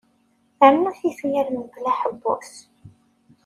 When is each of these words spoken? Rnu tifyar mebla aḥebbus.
Rnu 0.73 0.91
tifyar 0.99 1.47
mebla 1.55 1.89
aḥebbus. 1.93 2.51